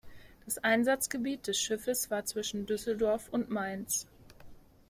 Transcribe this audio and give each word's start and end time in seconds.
Das 0.45 0.57
Einsatzgebiet 0.57 1.45
des 1.45 1.59
Schiffes 1.61 2.09
war 2.09 2.25
zwischen 2.25 2.65
Düsseldorf 2.65 3.29
und 3.29 3.51
Mainz. 3.51 4.07